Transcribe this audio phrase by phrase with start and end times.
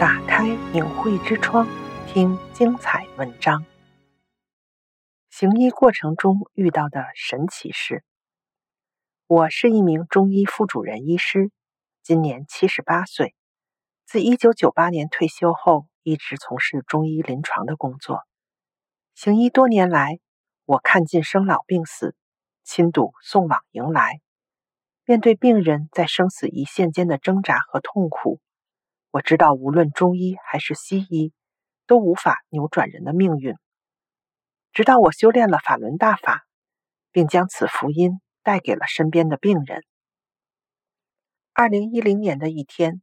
[0.00, 1.68] 打开明慧之窗，
[2.06, 3.66] 听精彩文章。
[5.28, 8.02] 行医过程中遇到的神奇事。
[9.26, 11.50] 我是一名中医副主任医师，
[12.02, 13.34] 今年七十八岁。
[14.06, 18.22] 自一九九八年退休后，一直从事中医临床的工作。
[19.14, 20.18] 行医多年来，
[20.64, 22.16] 我看尽生老病死，
[22.64, 24.22] 亲睹送往迎来。
[25.04, 28.40] 面对病人在生死一线间的挣扎和痛苦。
[29.12, 31.32] 我知道，无论中医还是西医，
[31.88, 33.56] 都无法扭转人的命运。
[34.72, 36.46] 直到我修炼了法轮大法，
[37.10, 39.84] 并将此福音带给了身边的病人。
[41.52, 43.02] 二零一零年的一天，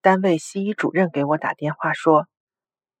[0.00, 2.26] 单位西医主任给我打电话说：“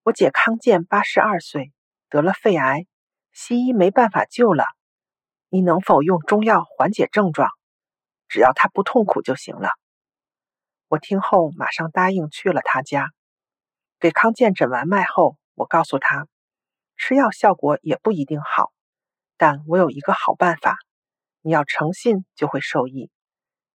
[0.04, 1.72] 我姐康健八十二岁，
[2.10, 2.84] 得了肺癌，
[3.32, 4.66] 西医没办法救了，
[5.48, 7.48] 你能否用中药缓解症状？
[8.28, 9.70] 只要她不痛苦就行了。”
[10.94, 13.10] 我听后马上答应去了他家，
[13.98, 16.28] 给康健诊完脉后，我告诉他，
[16.96, 18.72] 吃药效果也不一定好，
[19.36, 20.76] 但我有一个好办法，
[21.40, 23.10] 你要诚信就会受益，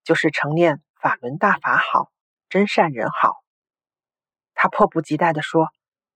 [0.06, 2.10] 就是承念法轮大法好，
[2.48, 3.44] 真善人好。
[4.54, 5.68] 他迫不及待地说：“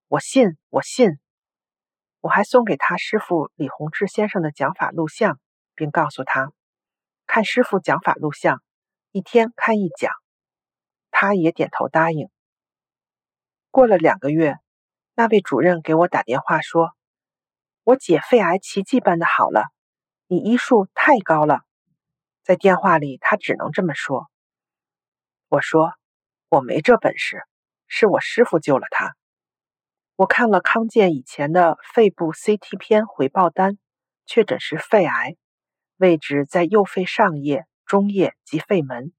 [0.08, 1.18] 我信，我信。”
[2.20, 5.38] 我还送给他师傅李洪志先生的讲法录像，
[5.74, 6.50] 并告诉他，
[7.26, 8.62] 看师傅讲法录像，
[9.10, 10.10] 一天看一讲。
[11.16, 12.28] 他也点头答应。
[13.70, 14.58] 过了两个月，
[15.14, 16.90] 那位主任给我打电话说
[17.84, 19.66] ：“我姐肺癌奇迹般的好了，
[20.26, 21.60] 你医术太高了。”
[22.42, 24.28] 在电话里，他只能这么说。
[25.48, 25.92] 我说
[26.50, 27.44] ：“我没这本事，
[27.86, 29.14] 是我师傅救了他。”
[30.16, 33.78] 我看了康健以前的肺部 CT 片回报单，
[34.26, 35.36] 确诊是肺癌，
[35.96, 39.12] 位置在右肺上叶、中叶及肺门。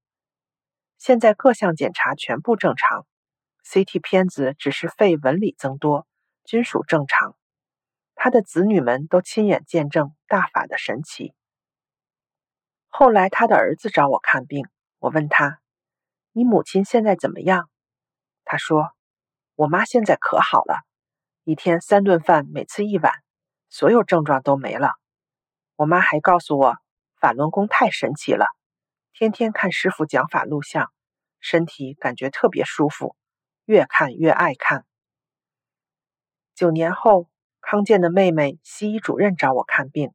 [0.97, 3.05] 现在各项检查全部正常
[3.65, 6.07] ，CT 片子只是肺纹理增多，
[6.43, 7.35] 均属正常。
[8.15, 11.33] 他的子女们都亲眼见证大法的神奇。
[12.88, 14.66] 后来他的儿子找我看病，
[15.00, 15.59] 我问他
[16.31, 17.69] ：“你母亲现在怎么样？”
[18.45, 18.91] 他说
[19.56, 20.85] ：“我妈现在可好了，
[21.44, 23.12] 一天三顿饭，每次一碗，
[23.69, 24.94] 所有症状都没了。”
[25.75, 26.77] 我妈还告诉我，
[27.19, 28.47] 法轮功太神奇了，
[29.17, 30.91] 天天看师傅讲法录像。
[31.39, 33.15] 身体感觉特别舒服，
[33.63, 34.83] 越看越爱看。
[36.55, 37.29] 九年后，
[37.61, 40.11] 康健的妹妹西医主任找我看病，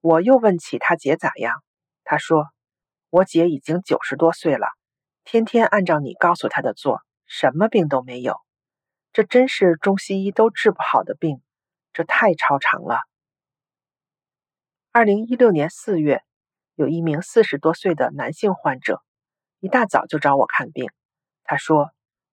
[0.00, 1.62] 我又问起他姐咋样，
[2.02, 2.48] 他说
[3.10, 4.66] ：“我姐已经九十多岁了，
[5.22, 8.40] 天天按照你告诉她的做，什么病都没有。
[9.12, 11.42] 这真是中西医都治不好的病，
[11.92, 13.00] 这太超常了。”
[14.90, 16.24] 二零一六年四月，
[16.74, 19.02] 有一名四十多岁的男性患者。
[19.60, 20.90] 一大早就找我看病，
[21.42, 21.92] 他说：“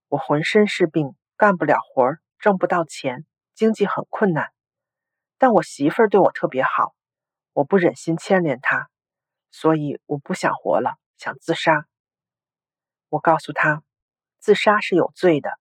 [0.09, 4.51] 我浑身是病，干不了活，挣不到钱，经济很困难。
[5.38, 6.94] 但我媳妇儿对我特别好，
[7.53, 8.90] 我不忍心牵连她，
[9.50, 11.85] 所以我不想活了，想自杀。”
[13.09, 13.84] 我告诉他，
[14.40, 15.51] 自杀是有罪的，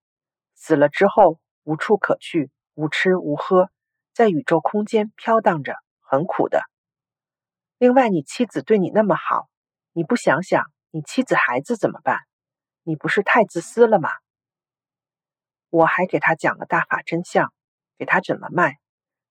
[0.55, 3.71] 死了之后无处可去，无吃无喝，
[4.13, 6.63] 在宇宙空间飘荡着，很苦的。
[7.81, 9.49] 另外，你妻子对你那么好，
[9.93, 10.71] 你不想想？
[10.91, 12.19] 你妻子孩子怎么办？
[12.83, 14.11] 你不是太自私了吗？
[15.71, 17.55] 我还给他讲了大法真相，
[17.97, 18.77] 给他诊了脉，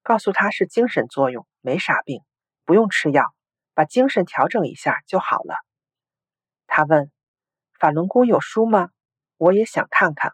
[0.02, 2.24] 告诉他是精神作用，没啥病，
[2.66, 3.36] 不用吃药，
[3.76, 5.54] 把精神调整一下就好了。
[6.66, 7.12] 他问
[7.80, 8.90] ：“法轮功有书吗？
[9.38, 10.34] 我也想看看。”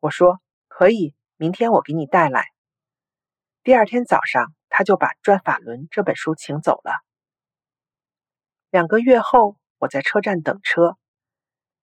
[0.00, 2.48] 我说：“可以，明天我给你带来。”
[3.64, 6.94] 第二天早上，他就把《转法轮》这本书请走了。
[8.70, 9.58] 两个月后。
[9.76, 10.98] 我在车站等车，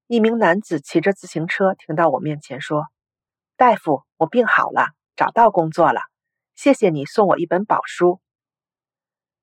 [0.06, 2.86] 一名男子骑着自行车停到我面前说
[3.58, 6.02] ：“大夫，我病好了，找到工作了，
[6.54, 8.22] 谢谢你送我一本宝书。”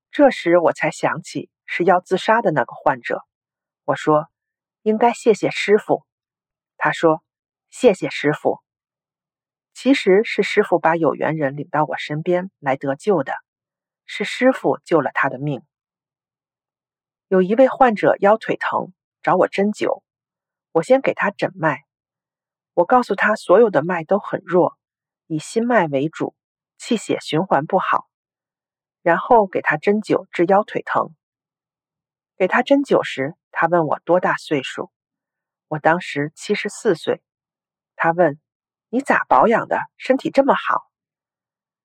[0.09, 3.25] 这时我才想起是要自杀的那个患者，
[3.83, 4.29] 我说
[4.83, 6.05] ：“应该谢谢师傅。”
[6.77, 7.21] 他说
[7.69, 8.61] ：“谢谢师傅。”
[9.75, 13.33] 其实是师傅把有缘人领到我身边来得救的，
[14.05, 15.61] 是师傅救了他的命。
[17.27, 20.03] 有一位患者腰腿疼，找我针灸。
[20.71, 21.85] 我先给他诊脉，
[22.73, 24.77] 我告诉他所有的脉都很弱，
[25.27, 26.35] 以心脉为主，
[26.77, 28.07] 气血循环不好。
[29.01, 31.15] 然后给他针灸治腰腿疼。
[32.37, 34.91] 给他针灸时，他问我多大岁数，
[35.67, 37.23] 我当时七十四岁。
[37.95, 38.39] 他问
[38.89, 39.79] ：“你咋保养的？
[39.95, 40.83] 身体这么好？”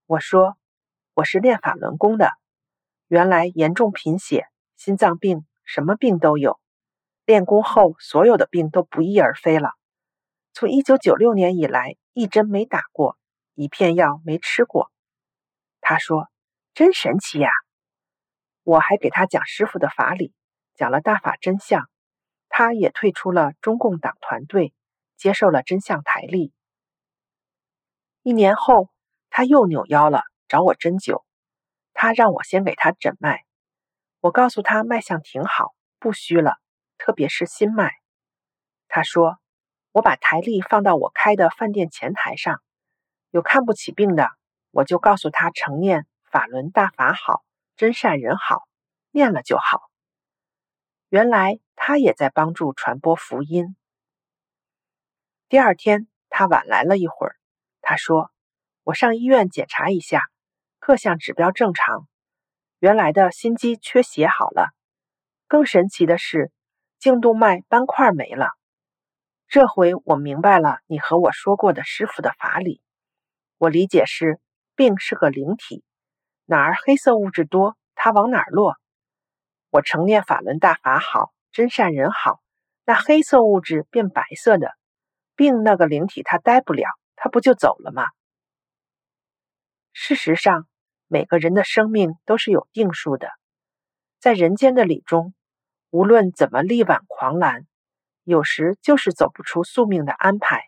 [0.06, 0.58] 我说
[1.20, 2.30] ：“我是练法轮功的，
[3.06, 4.46] 原来严重贫血。”
[4.78, 6.58] 心脏病，什么病都有。
[7.26, 9.72] 练功后，所有的病都不翼而飞了。
[10.54, 13.18] 从一九九六年以来一针没打过，
[13.54, 14.90] 一片药没吃过。
[15.82, 16.28] 他说
[16.72, 17.50] ：“真神奇呀！”
[18.64, 20.32] 我还给他讲师傅的法理，
[20.74, 21.86] 讲了大法真相。
[22.48, 24.72] 他也退出了中共党团队，
[25.18, 26.54] 接受了真相台历。
[28.22, 28.88] 一年后，
[29.28, 31.22] 他又扭腰了，找我针灸。
[31.94, 33.44] 他让我先给他诊脉，
[34.18, 36.56] 我告诉他脉象挺好，不虚了，
[36.98, 37.92] 特别是心脉。
[38.88, 39.38] 他说
[39.92, 42.60] ：“我把台历放到我开的饭店前台上，
[43.30, 44.28] 有看不起病的，
[44.72, 47.44] 我就告诉他常念法轮大法好，
[47.76, 48.66] 真善人好，
[49.12, 49.88] 念了就好。”
[51.10, 53.76] 原来他也在帮助传播福音。
[55.48, 57.36] 第二天，他晚来了一会儿。
[57.80, 58.32] 他说
[58.82, 60.29] ：“我上医院检查一下，
[60.90, 62.08] 各项指标正常。
[62.80, 64.74] 原来的心肌缺血好了。
[65.46, 66.50] 更神奇的是，
[66.98, 68.48] 颈动脉斑块没了。
[69.46, 72.82] 这回我明白了你和我说过的师傅的法理。
[73.56, 74.40] 我理解是，
[74.74, 75.84] 病是个灵体，
[76.44, 78.74] 哪儿黑色物质多，它往哪儿落。”
[79.70, 82.40] 我承念法轮大法好，真善人好，
[82.84, 84.72] 那黑色物质变白色的，
[85.36, 88.08] 病那个灵体它待不了，它不就走了吗？
[89.92, 90.66] 事实上，
[91.12, 93.30] 每个人的生命都是有定数的，
[94.20, 95.34] 在人间的理中，
[95.90, 97.66] 无论怎么力挽狂澜，
[98.22, 100.66] 有时就是走不出宿命的安排。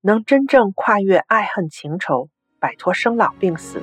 [0.00, 3.82] 能真正跨越爱恨情仇，摆脱生老病死，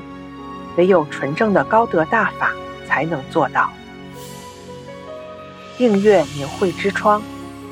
[0.75, 2.53] 唯有纯正的高德大法。
[2.87, 3.69] 才能做到。
[5.77, 7.21] 订阅明慧之窗，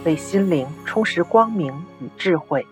[0.04, 2.68] 为心灵充实光明与智慧。